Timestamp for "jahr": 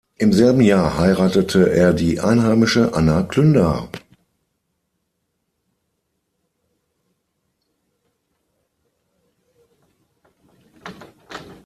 0.61-0.97